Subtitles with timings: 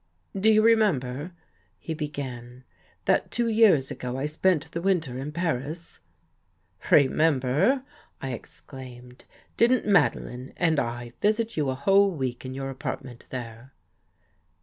[0.45, 1.31] "Do you remember,"
[1.77, 2.63] he began,"
[3.05, 5.99] that two years ago I spent the winter in Paris?
[6.91, 7.83] ""Remember!"
[8.19, 9.25] I exclaimed."
[9.57, 13.73] Didn't Madeline and I visit you a whole week in your apartment there?